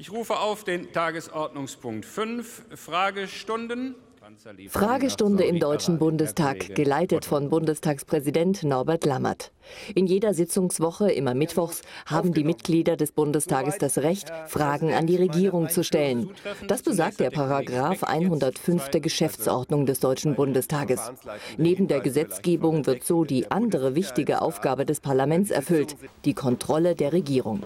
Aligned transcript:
Ich 0.00 0.12
rufe 0.12 0.38
auf 0.38 0.62
den 0.62 0.92
Tagesordnungspunkt 0.92 2.04
5, 2.06 2.66
Fragestunden. 2.76 3.96
Fragestunde 4.68 5.42
im 5.42 5.58
Deutschen 5.58 5.98
Bundestag, 5.98 6.76
geleitet 6.76 7.24
von 7.24 7.48
Bundestagspräsident 7.48 8.62
Norbert 8.62 9.04
Lammert. 9.04 9.50
In 9.96 10.06
jeder 10.06 10.34
Sitzungswoche, 10.34 11.10
immer 11.10 11.34
mittwochs, 11.34 11.82
haben 12.06 12.32
die 12.32 12.44
Mitglieder 12.44 12.96
des 12.96 13.10
Bundestages 13.10 13.78
das 13.78 13.98
Recht, 13.98 14.30
Fragen 14.46 14.94
an 14.94 15.08
die 15.08 15.16
Regierung 15.16 15.68
zu 15.68 15.82
stellen. 15.82 16.30
Das 16.68 16.82
besagt 16.82 17.18
der 17.18 17.30
Paragraph 17.30 18.04
105 18.04 18.90
der 18.90 19.00
Geschäftsordnung 19.00 19.84
des 19.84 19.98
Deutschen 19.98 20.36
Bundestages. 20.36 21.10
Neben 21.56 21.88
der 21.88 22.00
Gesetzgebung 22.00 22.86
wird 22.86 23.02
so 23.02 23.24
die 23.24 23.50
andere 23.50 23.96
wichtige 23.96 24.42
Aufgabe 24.42 24.86
des 24.86 25.00
Parlaments 25.00 25.50
erfüllt, 25.50 25.96
die 26.24 26.34
Kontrolle 26.34 26.94
der 26.94 27.12
Regierung. 27.12 27.64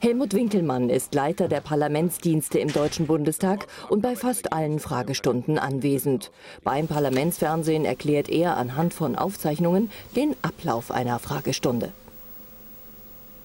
Helmut 0.00 0.34
Winkelmann 0.34 0.90
ist 0.90 1.14
Leiter 1.14 1.48
der 1.48 1.60
Parlamentsdienste 1.60 2.58
im 2.58 2.72
Deutschen 2.72 3.06
Bundestag 3.06 3.66
und 3.88 4.02
bei 4.02 4.16
fast 4.16 4.52
allen 4.52 4.78
Fragestunden 4.78 5.58
anwesend. 5.58 6.30
Beim 6.64 6.86
Parlamentsfernsehen 6.88 7.84
erklärt 7.84 8.28
er 8.28 8.56
anhand 8.56 8.94
von 8.94 9.16
Aufzeichnungen 9.16 9.90
den 10.16 10.36
Ablauf 10.42 10.90
einer 10.90 11.18
Fragestunde. 11.18 11.92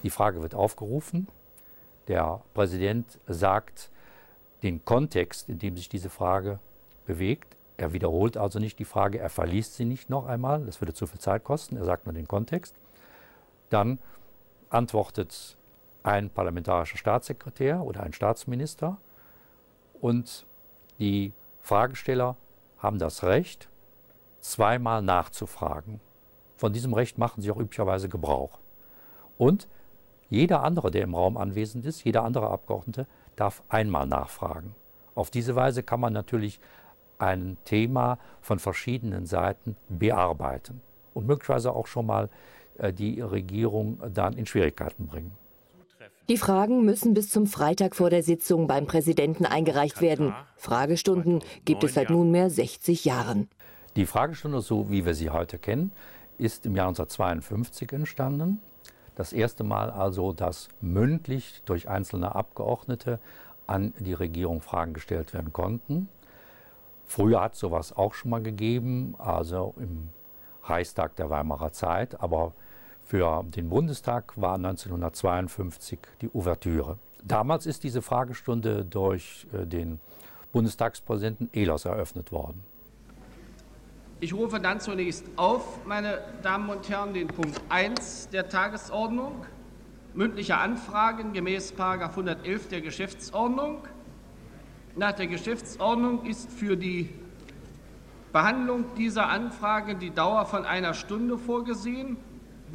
Die 0.04 0.10
Frage 0.10 0.42
wird 0.42 0.56
aufgerufen. 0.56 1.28
Der 2.08 2.42
Präsident 2.54 3.20
sagt 3.28 3.90
den 4.62 4.86
Kontext, 4.86 5.50
in 5.50 5.60
dem 5.60 5.76
sich 5.76 5.90
diese 5.90 6.10
Frage 6.10 6.60
bewegt. 7.06 7.56
Er 7.78 7.94
wiederholt 7.94 8.38
also 8.38 8.60
nicht 8.60 8.80
die 8.80 8.86
Frage, 8.86 9.20
er 9.20 9.30
verliest 9.30 9.76
sie 9.76 9.86
nicht 9.86 10.10
noch 10.10 10.26
einmal, 10.28 10.64
das 10.66 10.80
würde 10.80 10.94
zu 10.94 11.08
viel 11.08 11.20
Zeit 11.20 11.44
kosten, 11.44 11.76
er 11.76 11.86
sagt 11.86 12.06
nur 12.06 12.14
den 12.14 12.28
Kontext. 12.28 12.74
Dann 13.70 14.00
antwortet 14.70 15.58
ein 16.06 16.30
parlamentarischer 16.30 16.98
Staatssekretär 16.98 17.82
oder 17.82 18.04
ein 18.04 18.14
Staatsminister 18.14 18.98
und 20.02 20.46
die 21.00 21.34
Fragesteller 21.62 22.38
haben 22.78 23.00
das 23.00 23.24
Recht, 23.24 23.70
zweimal 24.40 25.02
nachzufragen. 25.02 26.00
Von 26.58 26.74
diesem 26.74 26.94
Recht 26.94 27.18
machen 27.18 27.42
sie 27.42 27.50
auch 27.50 27.58
üblicherweise 27.58 28.08
Gebrauch. 28.08 28.60
Und 29.40 29.68
jeder 30.30 30.64
andere, 30.64 30.92
der 30.92 31.02
im 31.02 31.16
Raum 31.16 31.38
anwesend 31.38 31.86
ist, 31.88 32.04
jeder 32.04 32.24
andere 32.24 32.52
Abgeordnete, 32.52 33.08
darf 33.36 33.64
einmal 33.68 34.06
nachfragen. 34.06 34.76
Auf 35.16 35.32
diese 35.32 35.56
Weise 35.56 35.82
kann 35.82 36.00
man 36.00 36.14
natürlich 36.14 36.60
ein 37.18 37.58
Thema 37.66 38.20
von 38.42 38.60
verschiedenen 38.60 39.26
Seiten 39.26 39.76
bearbeiten 39.90 40.82
und 41.16 41.26
möglicherweise 41.26 41.72
auch 41.72 41.88
schon 41.88 42.06
mal 42.06 42.30
äh, 42.78 42.94
die 42.94 43.22
Regierung 43.22 44.00
dann 44.14 44.34
in 44.34 44.46
Schwierigkeiten 44.46 45.08
bringen. 45.08 45.36
Die 46.28 46.38
Fragen 46.38 46.84
müssen 46.84 47.14
bis 47.14 47.30
zum 47.30 47.46
Freitag 47.46 47.96
vor 47.96 48.10
der 48.10 48.24
Sitzung 48.24 48.66
beim 48.66 48.88
Präsidenten 48.88 49.46
eingereicht 49.46 50.02
werden. 50.02 50.34
Fragestunden 50.56 51.44
gibt 51.66 51.84
es 51.84 51.94
seit 51.94 52.10
nunmehr 52.10 52.50
60 52.50 53.06
Jahren. 53.06 53.48
Die 53.96 54.08
Fragestunde, 54.08 54.62
so 54.62 54.90
wie 54.90 55.06
wir 55.06 55.14
sie 55.14 55.30
heute 55.30 55.60
kennen, 55.60 55.92
ist 56.40 56.66
im 56.66 56.76
Jahr 56.76 56.88
1952 56.88 57.94
entstanden. 57.94 58.60
Das 59.14 59.34
erste 59.34 59.64
Mal 59.64 59.92
also, 59.92 60.34
dass 60.34 60.70
mündlich 60.82 61.62
durch 61.66 61.88
einzelne 61.90 62.34
Abgeordnete 62.34 63.20
an 63.68 63.94
die 64.00 64.14
Regierung 64.14 64.62
Fragen 64.62 64.94
gestellt 64.94 65.32
werden 65.36 65.54
konnten. 65.54 66.10
Früher 67.06 67.40
hat 67.40 67.54
es 67.54 67.60
sowas 67.60 67.96
auch 67.96 68.16
schon 68.16 68.32
mal 68.32 68.42
gegeben, 68.42 69.14
also 69.20 69.76
im 69.78 70.10
Reichstag 70.64 71.16
der 71.18 71.30
Weimarer 71.30 71.72
Zeit, 71.72 72.20
aber 72.20 72.54
für 73.06 73.44
den 73.44 73.70
Bundestag 73.70 74.34
war 74.36 74.56
1952 74.56 76.00
die 76.22 76.30
Ouvertüre. 76.34 76.98
Damals 77.24 77.66
ist 77.66 77.84
diese 77.84 78.02
Fragestunde 78.02 78.84
durch 78.84 79.48
äh, 79.54 79.66
den 79.66 80.00
Bundestagspräsidenten 80.52 81.50
Ehlers 81.54 81.86
eröffnet 81.86 82.32
worden. 82.32 82.64
Ich 84.22 84.34
rufe 84.34 84.60
dann 84.60 84.80
zunächst 84.80 85.26
auf, 85.36 85.86
meine 85.86 86.20
Damen 86.42 86.70
und 86.70 86.90
Herren, 86.90 87.14
den 87.14 87.28
Punkt 87.28 87.60
1 87.70 88.30
der 88.30 88.50
Tagesordnung, 88.50 89.46
mündliche 90.14 90.58
Anfragen 90.58 91.34
gemäß 91.34 91.74
111 91.78 92.70
der 92.70 92.82
Geschäftsordnung. 92.82 93.80
Nach 94.96 95.12
der 95.12 95.28
Geschäftsordnung 95.28 96.26
ist 96.26 96.50
für 96.50 96.78
die 96.78 97.10
Behandlung 98.32 98.86
dieser 98.98 99.28
Anfrage 99.28 99.96
die 99.96 100.12
Dauer 100.12 100.46
von 100.46 100.66
einer 100.66 100.94
Stunde 100.94 101.38
vorgesehen. 101.38 102.18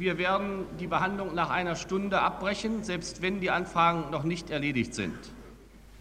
Wir 0.01 0.17
werden 0.17 0.65
die 0.79 0.87
Behandlung 0.87 1.35
nach 1.35 1.51
einer 1.51 1.75
Stunde 1.75 2.21
abbrechen, 2.21 2.83
selbst 2.83 3.21
wenn 3.21 3.39
die 3.39 3.51
Anfragen 3.51 4.09
noch 4.09 4.23
nicht 4.23 4.49
erledigt 4.49 4.95
sind. 4.95 5.13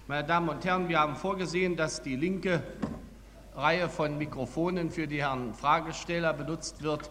Meine 0.09 0.27
Damen 0.27 0.49
und 0.49 0.65
Herren, 0.65 0.89
wir 0.89 0.99
haben 0.99 1.17
vorgesehen, 1.17 1.77
dass 1.77 2.01
die 2.01 2.17
linke 2.17 2.63
Reihe 3.55 3.91
von 3.91 4.17
Mikrofonen 4.17 4.91
für 4.91 5.07
die 5.07 5.21
Herren 5.21 5.53
Fragesteller 5.53 6.33
benutzt 6.33 6.83
wird 6.83 7.11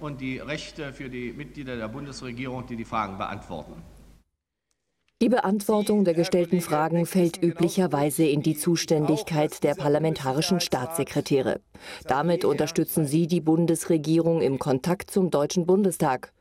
und 0.00 0.20
die 0.20 0.36
rechte 0.38 0.92
für 0.92 1.08
die 1.08 1.32
Mitglieder 1.32 1.78
der 1.78 1.88
Bundesregierung, 1.88 2.66
die 2.66 2.76
die 2.76 2.84
Fragen 2.84 3.16
beantworten. 3.16 3.82
Die 5.20 5.28
Beantwortung 5.28 6.04
der 6.04 6.14
gestellten 6.14 6.60
Fragen 6.60 7.04
fällt 7.04 7.42
üblicherweise 7.42 8.24
in 8.24 8.40
die 8.40 8.56
Zuständigkeit 8.56 9.64
der 9.64 9.74
parlamentarischen 9.74 10.60
Staatssekretäre. 10.60 11.60
Damit 12.06 12.44
unterstützen 12.44 13.04
sie 13.04 13.26
die 13.26 13.40
Bundesregierung 13.40 14.40
im 14.42 14.60
Kontakt 14.60 15.10
zum 15.10 15.32
Deutschen 15.32 15.66
Bundestag. 15.66 16.32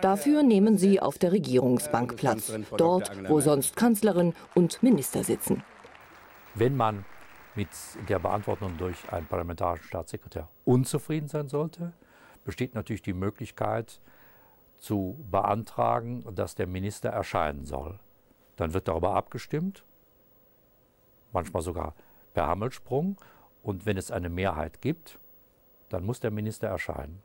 Dafür 0.00 0.44
nehmen 0.44 0.78
sie 0.78 1.00
auf 1.00 1.18
der 1.18 1.32
Regierungsbank 1.32 2.14
Platz, 2.14 2.52
dort, 2.76 3.10
wo 3.28 3.40
sonst 3.40 3.74
Kanzlerin 3.74 4.34
und 4.54 4.80
Minister 4.80 5.24
sitzen. 5.24 5.64
Wenn 6.54 6.76
man 6.76 7.04
mit 7.56 7.68
der 8.08 8.20
Beantwortung 8.20 8.76
durch 8.78 9.12
einen 9.12 9.26
parlamentarischen 9.26 9.88
Staatssekretär 9.88 10.48
unzufrieden 10.64 11.26
sein 11.26 11.48
sollte, 11.48 11.94
besteht 12.44 12.76
natürlich 12.76 13.02
die 13.02 13.12
Möglichkeit 13.12 14.00
zu 14.78 15.18
beantragen, 15.28 16.24
dass 16.32 16.54
der 16.54 16.68
Minister 16.68 17.08
erscheinen 17.08 17.64
soll. 17.64 17.98
Dann 18.60 18.74
wird 18.74 18.88
darüber 18.88 19.14
abgestimmt, 19.14 19.84
manchmal 21.32 21.62
sogar 21.62 21.94
per 22.34 22.46
Hammelsprung. 22.46 23.16
Und 23.62 23.86
wenn 23.86 23.96
es 23.96 24.10
eine 24.10 24.28
Mehrheit 24.28 24.82
gibt, 24.82 25.18
dann 25.88 26.04
muss 26.04 26.20
der 26.20 26.30
Minister 26.30 26.68
erscheinen. 26.68 27.22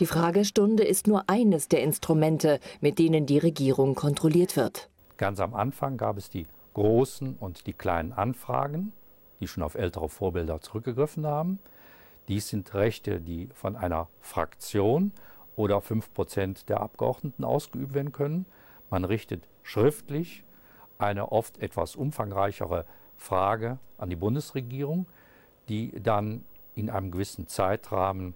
Die 0.00 0.06
Fragestunde 0.06 0.82
ist 0.82 1.06
nur 1.06 1.28
eines 1.28 1.68
der 1.68 1.84
Instrumente, 1.84 2.58
mit 2.80 2.98
denen 2.98 3.24
die 3.24 3.38
Regierung 3.38 3.94
kontrolliert 3.94 4.56
wird. 4.56 4.90
Ganz 5.16 5.38
am 5.38 5.54
Anfang 5.54 5.96
gab 5.96 6.16
es 6.16 6.28
die 6.28 6.48
großen 6.74 7.36
und 7.36 7.68
die 7.68 7.72
kleinen 7.72 8.12
Anfragen, 8.12 8.92
die 9.38 9.46
schon 9.46 9.62
auf 9.62 9.76
ältere 9.76 10.08
Vorbilder 10.08 10.60
zurückgegriffen 10.60 11.24
haben. 11.24 11.60
Dies 12.26 12.48
sind 12.48 12.74
Rechte, 12.74 13.20
die 13.20 13.48
von 13.54 13.76
einer 13.76 14.08
Fraktion 14.20 15.12
oder 15.54 15.80
5 15.80 16.12
Prozent 16.12 16.68
der 16.68 16.80
Abgeordneten 16.80 17.44
ausgeübt 17.44 17.94
werden 17.94 18.10
können. 18.10 18.46
Man 18.90 19.04
richtet 19.04 19.44
schriftlich 19.62 20.44
eine 20.98 21.32
oft 21.32 21.58
etwas 21.58 21.96
umfangreichere 21.96 22.84
Frage 23.16 23.78
an 23.98 24.10
die 24.10 24.16
Bundesregierung, 24.16 25.06
die 25.68 25.92
dann 26.00 26.44
in 26.74 26.90
einem 26.90 27.10
gewissen 27.10 27.46
Zeitrahmen 27.46 28.34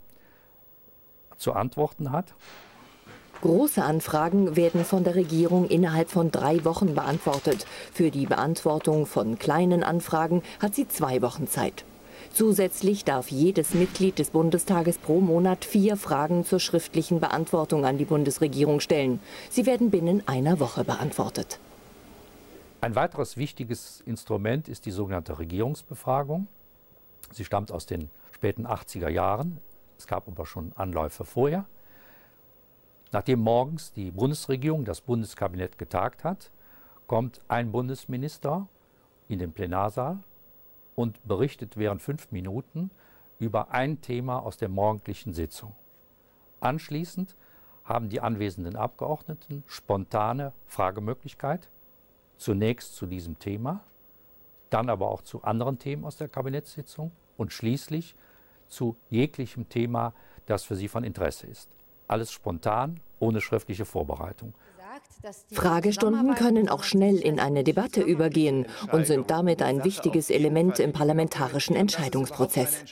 zu 1.36 1.52
antworten 1.52 2.12
hat. 2.12 2.34
Große 3.42 3.82
Anfragen 3.82 4.56
werden 4.56 4.84
von 4.84 5.04
der 5.04 5.14
Regierung 5.14 5.68
innerhalb 5.68 6.10
von 6.10 6.30
drei 6.30 6.64
Wochen 6.64 6.94
beantwortet. 6.94 7.66
Für 7.92 8.10
die 8.10 8.26
Beantwortung 8.26 9.04
von 9.04 9.38
kleinen 9.38 9.82
Anfragen 9.82 10.42
hat 10.60 10.74
sie 10.74 10.88
zwei 10.88 11.20
Wochen 11.20 11.46
Zeit. 11.46 11.84
Zusätzlich 12.32 13.04
darf 13.04 13.30
jedes 13.30 13.74
Mitglied 13.74 14.18
des 14.18 14.30
Bundestages 14.30 14.98
pro 14.98 15.20
Monat 15.20 15.64
vier 15.64 15.96
Fragen 15.96 16.44
zur 16.44 16.60
schriftlichen 16.60 17.20
Beantwortung 17.20 17.84
an 17.84 17.98
die 17.98 18.04
Bundesregierung 18.04 18.80
stellen. 18.80 19.20
Sie 19.50 19.66
werden 19.66 19.90
binnen 19.90 20.22
einer 20.26 20.60
Woche 20.60 20.84
beantwortet. 20.84 21.58
Ein 22.80 22.94
weiteres 22.94 23.36
wichtiges 23.36 24.02
Instrument 24.02 24.68
ist 24.68 24.86
die 24.86 24.90
sogenannte 24.90 25.38
Regierungsbefragung. 25.38 26.46
Sie 27.32 27.44
stammt 27.44 27.72
aus 27.72 27.86
den 27.86 28.10
späten 28.32 28.66
80er 28.66 29.08
Jahren. 29.08 29.58
Es 29.98 30.06
gab 30.06 30.28
aber 30.28 30.46
schon 30.46 30.72
Anläufe 30.76 31.24
vorher. 31.24 31.64
Nachdem 33.12 33.40
morgens 33.40 33.92
die 33.92 34.10
Bundesregierung, 34.10 34.84
das 34.84 35.00
Bundeskabinett 35.00 35.78
getagt 35.78 36.22
hat, 36.22 36.50
kommt 37.06 37.40
ein 37.48 37.72
Bundesminister 37.72 38.68
in 39.28 39.38
den 39.38 39.52
Plenarsaal 39.52 40.18
und 40.96 41.22
berichtet 41.28 41.76
während 41.76 42.02
fünf 42.02 42.32
Minuten 42.32 42.90
über 43.38 43.70
ein 43.70 44.00
Thema 44.00 44.40
aus 44.40 44.56
der 44.56 44.68
morgendlichen 44.68 45.32
Sitzung. 45.32 45.76
Anschließend 46.58 47.36
haben 47.84 48.08
die 48.08 48.20
anwesenden 48.20 48.74
Abgeordneten 48.74 49.62
spontane 49.66 50.52
Fragemöglichkeit, 50.66 51.68
zunächst 52.36 52.96
zu 52.96 53.06
diesem 53.06 53.38
Thema, 53.38 53.84
dann 54.70 54.90
aber 54.90 55.08
auch 55.08 55.22
zu 55.22 55.44
anderen 55.44 55.78
Themen 55.78 56.04
aus 56.04 56.16
der 56.16 56.28
Kabinettssitzung 56.28 57.12
und 57.36 57.52
schließlich 57.52 58.16
zu 58.66 58.96
jeglichem 59.10 59.68
Thema, 59.68 60.12
das 60.46 60.64
für 60.64 60.74
sie 60.74 60.88
von 60.88 61.04
Interesse 61.04 61.46
ist. 61.46 61.70
Alles 62.08 62.32
spontan, 62.32 63.00
ohne 63.20 63.40
schriftliche 63.40 63.84
Vorbereitung. 63.84 64.54
Fragestunden 65.52 66.34
können 66.34 66.68
auch 66.68 66.84
schnell 66.84 67.16
in 67.16 67.40
eine 67.40 67.64
Debatte 67.64 68.02
übergehen 68.02 68.66
und 68.92 69.06
sind 69.06 69.30
damit 69.30 69.62
ein 69.62 69.84
wichtiges 69.84 70.30
Element 70.30 70.78
im 70.78 70.92
parlamentarischen 70.92 71.74
Entscheidungsprozess. 71.74 72.84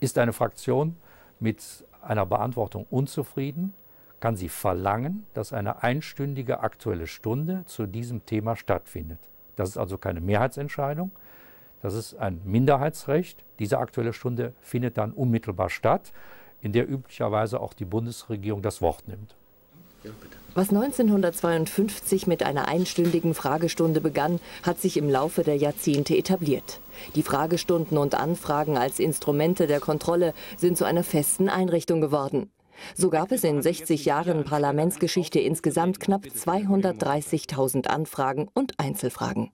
Ist 0.00 0.18
eine 0.18 0.32
Fraktion 0.32 0.96
mit 1.40 1.84
einer 2.00 2.26
Beantwortung 2.26 2.86
unzufrieden, 2.90 3.74
kann 4.20 4.36
sie 4.36 4.48
verlangen, 4.48 5.26
dass 5.34 5.52
eine 5.52 5.82
einstündige 5.82 6.60
Aktuelle 6.60 7.06
Stunde 7.06 7.64
zu 7.66 7.86
diesem 7.86 8.24
Thema 8.24 8.56
stattfindet. 8.56 9.18
Das 9.56 9.68
ist 9.70 9.76
also 9.76 9.98
keine 9.98 10.20
Mehrheitsentscheidung, 10.20 11.10
das 11.82 11.94
ist 11.94 12.14
ein 12.14 12.40
Minderheitsrecht. 12.44 13.44
Diese 13.58 13.78
Aktuelle 13.78 14.12
Stunde 14.12 14.54
findet 14.60 14.96
dann 14.96 15.12
unmittelbar 15.12 15.68
statt, 15.68 16.12
in 16.60 16.72
der 16.72 16.88
üblicherweise 16.88 17.60
auch 17.60 17.74
die 17.74 17.84
Bundesregierung 17.84 18.62
das 18.62 18.80
Wort 18.80 19.08
nimmt. 19.08 19.34
Was 20.54 20.68
1952 20.68 22.26
mit 22.26 22.42
einer 22.42 22.68
einstündigen 22.68 23.34
Fragestunde 23.34 24.02
begann, 24.02 24.38
hat 24.62 24.80
sich 24.80 24.98
im 24.98 25.08
Laufe 25.08 25.44
der 25.44 25.56
Jahrzehnte 25.56 26.16
etabliert. 26.16 26.80
Die 27.14 27.22
Fragestunden 27.22 27.96
und 27.96 28.14
Anfragen 28.14 28.76
als 28.76 28.98
Instrumente 28.98 29.66
der 29.66 29.80
Kontrolle 29.80 30.34
sind 30.58 30.76
zu 30.76 30.84
einer 30.84 31.04
festen 31.04 31.48
Einrichtung 31.48 32.02
geworden. 32.02 32.50
So 32.94 33.08
gab 33.08 33.32
es 33.32 33.44
in 33.44 33.62
60 33.62 34.04
Jahren 34.04 34.44
Parlamentsgeschichte 34.44 35.38
insgesamt 35.40 36.00
knapp 36.00 36.24
230.000 36.24 37.86
Anfragen 37.86 38.48
und 38.52 38.78
Einzelfragen. 38.78 39.50